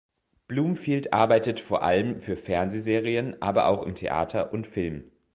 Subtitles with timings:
[0.47, 5.11] Bloomfield arbeitet vor allem für Fernsehserien, aber auch im Theater und Film.